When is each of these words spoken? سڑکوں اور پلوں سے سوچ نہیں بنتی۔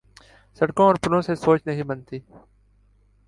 سڑکوں 0.59 0.85
اور 0.85 0.95
پلوں 1.03 1.21
سے 1.21 1.35
سوچ 1.35 1.67
نہیں 1.67 1.83
بنتی۔ 1.83 2.19